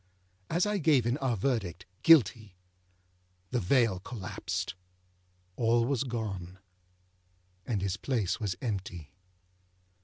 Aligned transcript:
As 0.49 0.65
I 0.65 0.79
gave 0.79 1.05
in 1.05 1.19
our 1.19 1.37
verdict, 1.37 1.85
âGuilty,â 2.03 2.53
the 3.51 3.59
veil 3.59 3.99
collapsed, 3.99 4.73
all 5.55 5.85
was 5.85 6.05
gone, 6.05 6.57
and 7.67 7.83
his 7.83 7.97
place 7.97 8.39
was 8.39 8.55
empty. 8.63 9.13